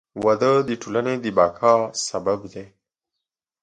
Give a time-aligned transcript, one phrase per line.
[0.23, 1.73] •واده د ټولنې د بقا
[2.07, 2.65] سبب دی.